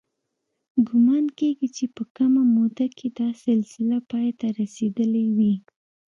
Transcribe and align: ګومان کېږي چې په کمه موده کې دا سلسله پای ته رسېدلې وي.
ګومان 0.87 1.25
کېږي 1.39 1.67
چې 1.77 1.85
په 1.95 2.03
کمه 2.15 2.43
موده 2.55 2.87
کې 2.97 3.07
دا 3.19 3.29
سلسله 3.45 3.97
پای 4.11 4.29
ته 4.39 4.47
رسېدلې 4.59 5.25
وي. 5.35 5.53